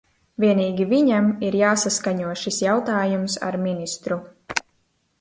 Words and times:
Vienīgi 0.43 0.87
viņam 0.93 1.27
ir 1.49 1.59
jāsaskaņo 1.59 2.33
šis 2.47 2.59
jautājums 2.65 3.39
ar 3.51 3.63
ministru. 3.71 4.23